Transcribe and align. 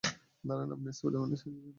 দাঁড়ান, 0.43 0.69
আপনি 0.71 0.89
স্পাইডার-ম্যানের 0.91 1.39
সাহায্য 1.39 1.57
চান? 1.57 1.69